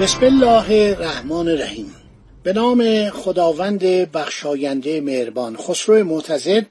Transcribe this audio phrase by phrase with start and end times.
[0.00, 1.94] بسم الله الرحمن الرحیم.
[2.42, 6.66] به نام خداوند بخشاینده مهربان خسرو معتزد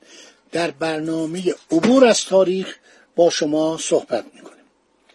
[0.52, 2.76] در برنامه عبور از تاریخ
[3.16, 4.64] با شما صحبت می‌کنیم.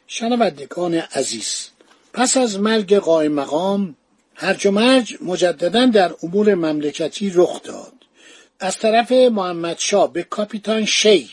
[0.07, 1.69] شنوندگان عزیز
[2.13, 3.97] پس از مرگ قائم مقام
[4.35, 7.93] هرج و مرج مجددا در امور مملکتی رخ داد.
[8.61, 11.31] از طرف محمد شاه به کاپیتان شی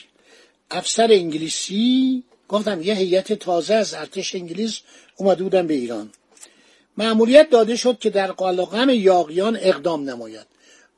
[0.71, 4.79] افسر انگلیسی گفتم یه هیئت تازه از ارتش انگلیس
[5.15, 6.09] اومده بودن به ایران.
[6.97, 10.47] معمولیت داده شد که در قلقم یاقیان اقدام نماید.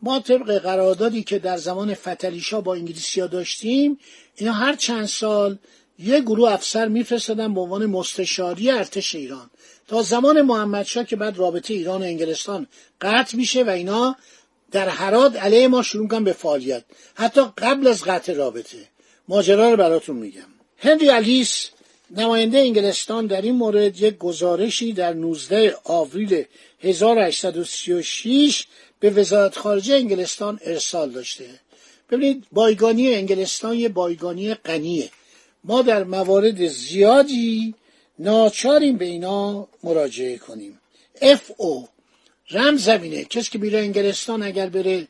[0.01, 3.99] ما طبق قراردادی که در زمان فتلیشا با انگلیسیا داشتیم
[4.35, 5.57] اینا هر چند سال
[5.99, 9.49] یه گروه افسر میفرستادن به عنوان مستشاری ارتش ایران.
[9.88, 12.67] تا زمان محمدشاه که بعد رابطه ایران و انگلستان
[13.01, 14.16] قطع میشه و اینا
[14.71, 16.83] در حراد علیه ما شروع کنن به فعالیت.
[17.16, 18.77] حتی قبل از قطع رابطه.
[19.27, 20.47] ماجرا رو براتون میگم.
[20.77, 21.69] هنری الیس
[22.11, 26.45] نماینده انگلستان در این مورد یک گزارشی در 19 آوریل
[26.81, 28.66] 1836
[29.00, 31.45] به وزارت خارجه انگلستان ارسال داشته.
[32.09, 35.09] ببینید بایگانی انگلستان یه بایگانی غنیه.
[35.64, 37.75] ما در موارد زیادی
[38.19, 40.80] ناچاریم به اینا مراجعه کنیم.
[41.22, 41.88] اف او
[42.52, 43.23] رمز زمینه.
[43.23, 45.08] کسی که میره انگلستان اگر بره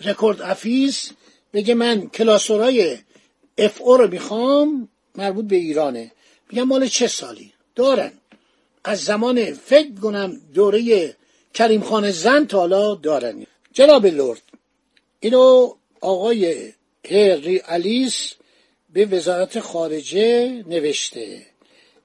[0.00, 1.10] Record Office
[1.52, 2.98] بگه من کلاسورای
[3.58, 6.12] FO رو می‌خوام مربوط به ایرانه.
[6.52, 8.12] میگم مال چه سالی؟ دارن.
[8.84, 11.16] از زمان فکر کنم دوره
[11.54, 13.46] کریم خان زند تا حالا دارن.
[13.72, 14.42] جناب لرد
[15.20, 16.72] اینو آقای
[17.10, 18.32] هنری الیس
[18.92, 21.46] به وزارت خارجه نوشته.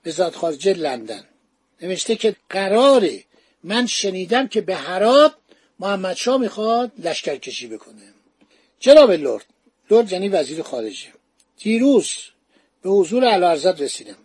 [0.06, 1.24] وزارت خارجه لندن.
[1.82, 3.24] نوشته که قراره
[3.64, 5.34] من شنیدم که به هرات
[5.80, 8.14] محمد شاه می‌خواد لشکر کشی بکنه.
[8.80, 9.46] جناب لرد
[9.92, 11.08] لرد یعنی وزیر خارجه.
[11.58, 12.14] دیروز
[12.82, 14.18] به حضور علارزت رسیدم.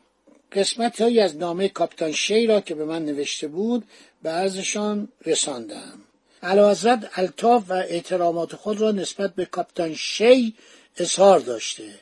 [0.54, 3.84] قسمت هایی از نامه کاپیتان شی را که به من نوشته بود
[4.22, 5.98] به عرضشان رساندم.
[6.42, 10.54] علازد الطاف و احترامات خود را نسبت به کاپیتان شی
[10.96, 11.94] اظهار داشته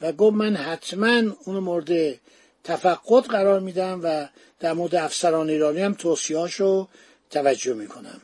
[0.00, 2.18] و گفت من حتما اون مورد
[2.64, 4.28] تفقد قرار میدم و
[4.60, 6.88] در مورد افسران ایرانی هم توصیهاشو
[7.30, 8.20] توجه می‌کنم.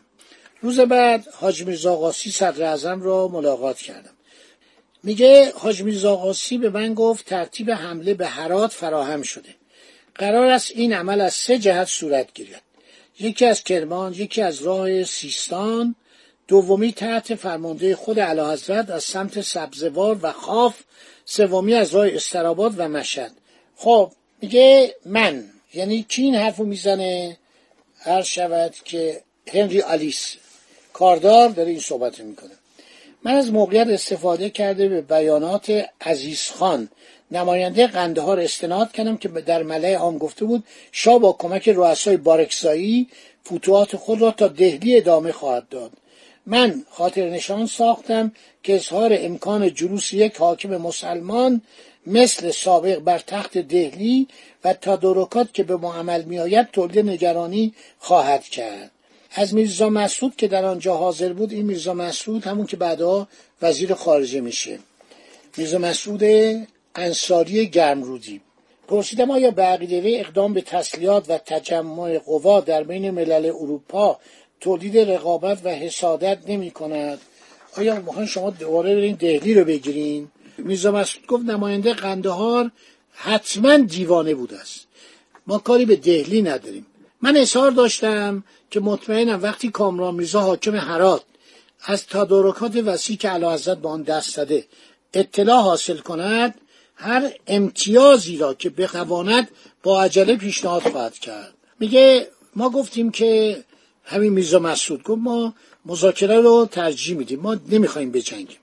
[0.60, 4.10] روز بعد حاج میرزا قاسی صدر اعظم را ملاقات کردم.
[5.02, 9.54] میگه حاج میرزا قاسی به من گفت ترتیب حمله به هرات فراهم شده.
[10.18, 12.62] قرار است این عمل از سه جهت صورت گیرد.
[13.20, 15.94] یکی از کرمان یکی از راه سیستان
[16.48, 20.74] دومی تحت فرمانده خود اعلیحضرت از سمت سبزوار و خاف
[21.24, 23.32] سومی از راه استراباد و مشهد.
[23.76, 24.12] خب
[24.42, 25.44] میگه من
[25.74, 27.36] یعنی کی این حرفو می‌زنه؟
[27.98, 29.20] هر شود که
[29.52, 30.36] هنری آلیس
[30.92, 32.50] کاردار داره این صحبت می‌کنه.
[33.22, 36.88] من از موقعیت استفاده کرده به بیانات عزیز خان.
[37.30, 43.08] نماینده قندهار استناد کردم که در ملع عام گفته بود شاه با کمک رؤسای بارکزایی
[43.46, 45.92] فتوحات خود را تا دهلی ادامه خواهد داد.
[46.46, 48.32] من خاطر نشان ساختم
[48.62, 51.62] که اظهار امکان جلوس یک حاکم مسلمان
[52.06, 54.28] مثل سابق بر تخت دهلی
[54.64, 58.90] و تدارکات که به معمل میآید تولید نگرانی خواهد کرد.
[59.32, 63.28] از میرزا مسعود که در آنجا حاضر بود این میرزا مسعود همون که بعدها
[63.62, 64.78] وزیر خارجه میشه.
[65.56, 66.22] میرزا مسعود
[66.98, 68.40] انصاری گرمرودی.
[68.88, 74.18] پرسیدم آیا به عقیده اقدام به تسلیحات و تجمع قوا در بین ملل اروپا
[74.60, 77.20] تولید رقابت و حسادت نمی کند؟
[77.76, 80.28] آیا می‌خواین شما دوباره برین دهلی رو بگیرین؟
[80.58, 82.70] میرزا مسعود گفت نماینده قندهار
[83.12, 84.86] حتما دیوانه بوده است.
[85.46, 86.86] ما کاری به دهلی نداریم.
[87.22, 91.22] من اظهار داشتم که مطمئنم وقتی کامران میرزا حاکم هرات
[91.84, 93.28] از تدارکات وسیع که
[93.82, 94.64] با آن دست زده
[95.14, 96.54] اطلاع حاصل کند
[96.96, 99.48] هر امتیازی را که بخواند
[99.82, 101.54] با عجله پیشنهاد خواهد کرد.
[101.80, 103.64] میگه ما گفتیم که
[104.04, 105.54] همین میرزا مسعود گفت ما
[105.86, 107.40] مذاکره رو ترجیح میدیم.
[107.40, 108.58] ما نمی‌خوایم بجنگیم.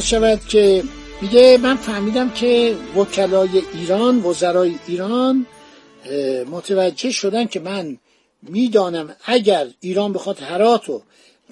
[0.00, 0.84] هر شود که
[1.20, 5.46] میگه من فهمیدم که وکلای ایران وزرای ایران
[6.50, 7.98] متوجه شدن که من
[8.42, 11.02] می‌دانم اگر ایران بخواد هرات و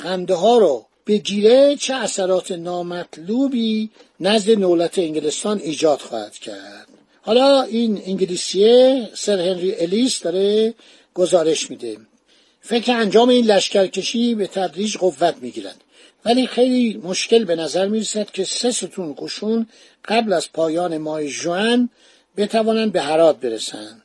[0.00, 3.90] قنده ها رو بگیره چه اثرات نامطلوبی
[4.20, 6.88] نزد دولت انگلستان ایجاد خواهد کرد.
[7.22, 10.74] حالا این انگلیسیه سر هنری الیس داره
[11.14, 11.96] گزارش میده.
[12.60, 15.80] فکر انجام این لشکرکشی به تدریج قوت می‌گیرند.
[16.24, 19.66] ولی خیلی مشکل به نظر می‌رسد که سه ستون قشون
[20.04, 21.90] قبل از پایان ماه ژوئن
[22.36, 24.02] بتوانند به هرات برسند.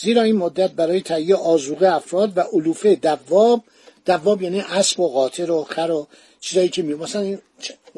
[0.00, 3.62] زیرا این مدت برای تهیه آزوقه افراد و علوفه دواب
[4.06, 6.06] دواب یعنی اسب و قاطر و خر و
[6.40, 7.38] چیزایی که می مثلا این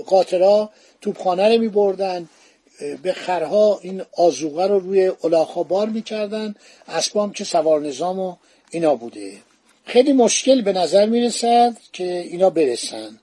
[0.07, 2.29] قاطرها توپخانه رو می بردن
[3.03, 6.55] به خرها این آزوقه رو روی الاخا بار می‌کردن
[6.89, 8.37] اسبام که سوار نظام و
[8.71, 9.33] اینا بوده.
[9.85, 13.19] خیلی مشکل به نظر می رسد که اینا برسن.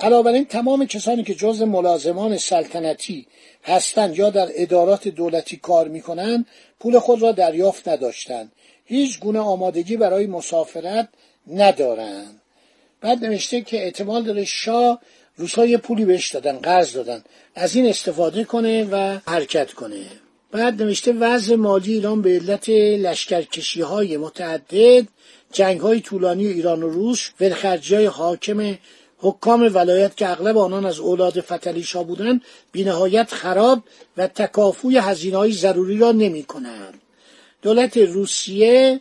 [0.00, 3.26] علاوه این تمام کسانی که جز ملازمان سلطنتی
[3.64, 6.46] هستند یا در ادارات دولتی کار می‌کنند
[6.80, 8.52] پول خود را دریافت نداشتند.
[8.84, 11.08] هیچ گونه آمادگی برای مسافرت
[11.46, 12.40] ندارند.
[13.00, 15.00] بعد نوشته که احتمال داره شاه
[15.36, 17.24] روسا پولی بهش دادن قرض دادن.
[17.54, 20.06] از این استفاده کنه و حرکت کنه.
[20.52, 25.06] بعد نوشته وضع مالی ایران به علت لشکرکشی های متعدد
[25.52, 28.78] جنگ های طولانی ایران و روس ولخرجی های حاکم
[29.20, 33.82] حکام ولایت که اغلب آنان از اولاد فتلیشا بودند بینهایت خراب
[34.16, 37.00] و تکافوی هزینه های ضروری را نمی کنند.
[37.62, 39.00] دولت روسیه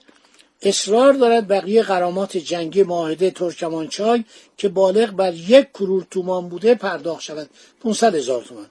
[0.61, 4.23] اصرار دارد بقیه غرامات جنگی معاهده ترکمانچای
[4.57, 7.49] که بالغ بر یک کرور تومان بوده پرداخت شود
[7.83, 8.65] 500 هزار تومان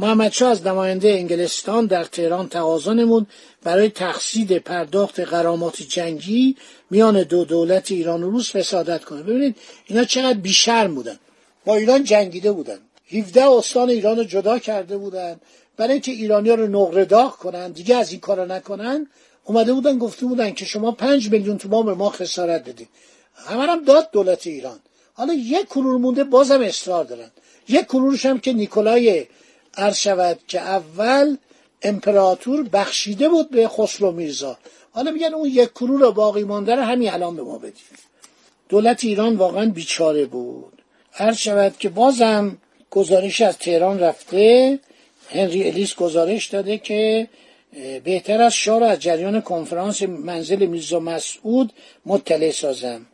[0.00, 3.26] محمد شا از نماینده انگلستان در تهران تقاضا نمود
[3.62, 6.56] برای تقصید پرداخت غرامات جنگی
[6.90, 9.22] میان دو دولت ایران و روس فسادت کنه.
[9.22, 9.56] ببینید
[9.86, 11.18] اینا چقدر بیشرم بودن.
[11.64, 12.78] با ایران جنگیده بودن.
[13.10, 15.40] 17 استان ایران رو جدا کرده بودن.
[15.76, 19.06] برای اینکه ایرانی ها رو نقره داغ کنن دیگه از این کارا نکنن
[19.44, 22.88] اومده بودن گفته بودن که شما پنج میلیون تومان به ما خسارت دادید
[23.34, 24.78] همه هم داد دولت ایران.
[25.12, 27.30] حالا یک کرور مونده بازم اصرار دارن.
[27.68, 29.26] یک کرورش هم که نیکولای
[29.76, 31.36] عرض شود که اول
[31.82, 34.58] امپراتور بخشیده بود به خسرو میرزا.
[34.90, 37.98] حالا میگن اون یک کرور رو باقی مانده رو همین الان به ما بدید
[38.68, 40.82] دولت ایران واقعا بیچاره بود.
[41.12, 42.58] هر شود که بازم
[42.90, 44.78] گزارش از تهران رفته.
[45.30, 47.28] هنری الیس گزارش داده که
[48.04, 51.72] بهتر از شاه از جریان کنفرانس منزل میرزا مسعود
[52.06, 53.06] مطلع سازم.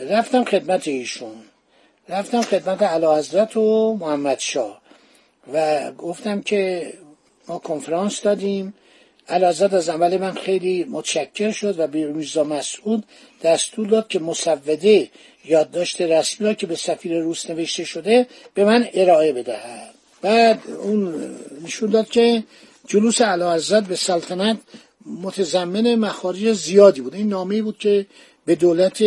[0.00, 1.36] رفتم خدمت ایشون.
[2.08, 4.80] رفتم خدمت علا حضرت و محمد شاه.
[5.52, 6.92] و گفتم که
[7.48, 8.74] ما کنفرانس دادیم.
[9.28, 13.04] علازد از عمل من خیلی متشکر شد و به میرزا مسعود
[13.42, 15.08] دستور داد که مصوده
[15.44, 19.94] یادداشت رسمی را که به سفیر روس نوشته شده به من ارائه بدهد.
[20.22, 21.30] بعد اون
[21.64, 22.44] نشون داد که
[22.86, 24.58] جلوس علازد به سلطنت
[25.06, 27.14] متضمن مخارج زیادی بود.
[27.14, 28.06] این نامه بود که
[28.46, 29.02] به دولت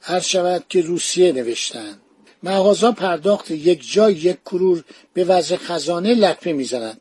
[0.00, 2.00] هر شود که روسیه نوشتند.
[2.42, 7.00] مغازا پرداخت یک جای یک کرور به وضع خزانه لطمه می‌زنند.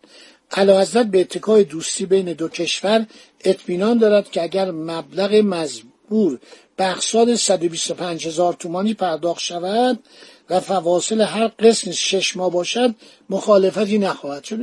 [0.56, 3.06] حضرت به اتکای دوستی بین دو کشور
[3.44, 6.40] اطمینان دارد که اگر مبلغ مزبور
[6.76, 10.00] به اقصاد 125 هزار تومانی پرداخت شود
[10.50, 12.96] و فواصل هر قسم شش ماه باشد
[13.30, 14.60] مخالفتی نخواهد شد.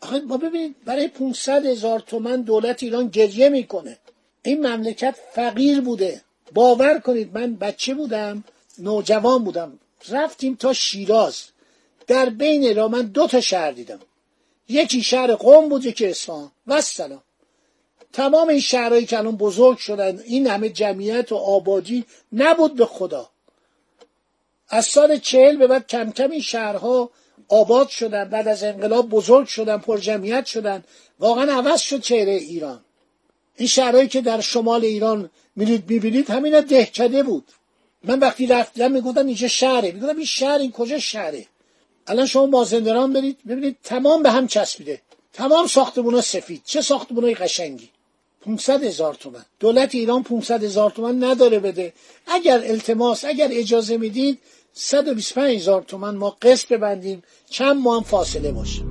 [0.00, 3.98] آخه ما ببینید برای 500 هزار تومن دولت ایران گریه می‌کنه.
[4.42, 6.20] این مملکت فقیر بوده.
[6.54, 8.44] باور کنید من بچه بودم
[8.78, 9.78] نوجوان بودم.
[10.10, 11.42] رفتیم تا شیراز.
[12.06, 14.00] در بین را من دو تا شهر دیدم.
[14.68, 16.50] یکی شهر قوم بود یکی اصفهان.
[16.66, 17.22] و سلام
[18.12, 23.30] تمام این شهرهایی که الان بزرگ شدن این همه جمعیت و آبادی نبود به خدا.
[24.68, 27.10] از سال چهل به بعد کم کم این شهرها
[27.48, 30.84] آباد شدن بعد از انقلاب بزرگ شدن پر جمعیت شدن.
[31.20, 32.84] واقعا عوض شد چهره ایران.
[33.56, 37.52] این شهرهایی که در شمال ایران میرید می‌بینید همین دهکده بود.
[38.08, 39.92] من وقتی رفتم می‌گفتن اینجا شهره.
[39.92, 41.46] می‌گفتم این شهر این کجا شهره؟
[42.06, 45.00] الان شما مازندران برید ببینید تمام به هم چسبیده.
[45.32, 46.62] تمام ساختمونا سفید.
[46.64, 47.88] چه ساختمونای قشنگی؟
[48.40, 49.44] 500 هزار تومن.
[49.60, 51.92] دولت ایران 500 هزار تومن نداره بده.
[52.26, 54.38] اگر التماس اگر اجازه می‌دید
[54.72, 57.22] 125 هزار تومن ما قسط ببندیم.
[57.50, 58.82] چند ماه هم فاصله باشه.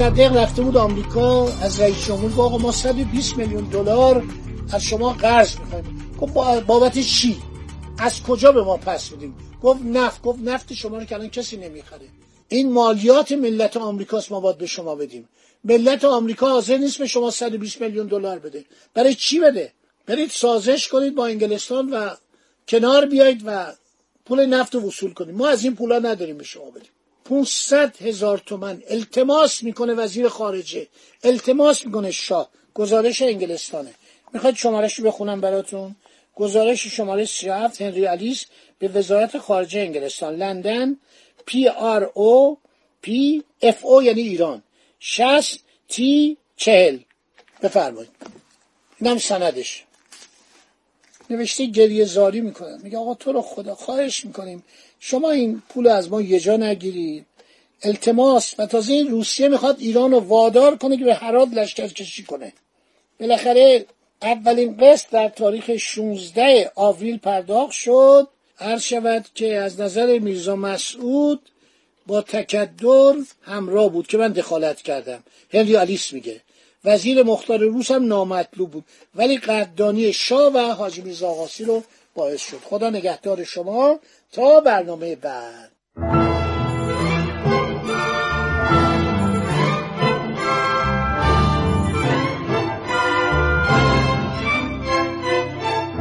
[0.00, 4.24] مصدق رفته بود آمریکا از رئیس جمهور آقا ما 120 میلیون دلار
[4.72, 6.14] از شما قرض می‌خوایم.
[6.20, 6.34] گفت
[6.66, 7.36] بابت چی؟
[7.98, 11.56] از کجا به ما پس میدیم؟ گفت نفت گفت نفت شما رو که الان کسی
[11.56, 12.08] نمی‌خره.
[12.48, 15.28] این مالیات ملت آمریکاست ما باید به شما بدیم.
[15.64, 18.64] ملت آمریکا حاضر نیست به شما 120 میلیون دلار بده.
[18.94, 19.72] برای چی بده؟
[20.06, 22.10] برید سازش کنید با انگلستان و
[22.68, 23.72] کنار بیایید و
[24.24, 25.34] پول نفت رو وصول کنید.
[25.34, 26.90] ما از این پولا نداریم به شما بدیم.
[27.30, 30.86] 500 هزار تومن التماس می‌کنه وزیر خارجه.
[31.24, 32.50] التماس می‌کنه شاه.
[32.74, 33.94] گزارش انگلستانه.
[34.32, 35.96] می‌خواید شمارش رو بخونم براتون؟
[36.34, 38.46] گزارش شماره 37 هنری الیس
[38.78, 40.36] به وزارت خارجه انگلستان.
[40.36, 40.96] لندن
[41.46, 44.62] PRO پی FO یعنی ایران.
[45.00, 46.98] 60 تی 40
[47.62, 48.10] بفرمایید.
[49.00, 49.84] اینم سندش.
[51.30, 54.64] نوشته گریه زاری می‌کنن میگه آقا تو رو خدا خواهش می‌کنیم.
[55.00, 57.26] شما این پول از ما یه جا نگیرید.
[57.82, 58.54] التماس.
[58.58, 62.52] و تازه این روسیه می‌خواد ایران رو وادار کنه که به هرات لشکر کشی کنه.
[63.20, 63.86] بالاخره
[64.22, 68.28] اولین قسط در تاریخ 16 آوریل پرداخت شد.
[68.60, 71.40] عرض شود که از نظر میرزا مسعود
[72.06, 75.22] با تکدر همراه بود که من دخالت کردم.
[75.52, 76.40] هنری آلیس میگه.
[76.84, 78.84] وزیر مختار روس هم نامطلوب بود.
[79.14, 81.82] ولی قدردانی شاه و حاجی میرزا آقاسی رو
[82.14, 82.60] باعث شد.
[82.64, 83.98] خدا نگهدار شما
[84.32, 85.70] تا برنامه بعد.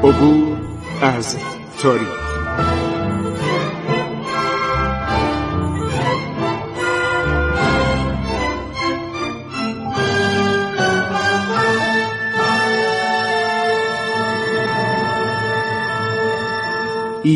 [0.04, 0.58] عبور
[1.02, 1.38] از
[1.82, 2.29] تاریخ.